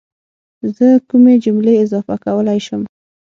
[0.75, 2.81] زه کومې جملې اضافه کولی شم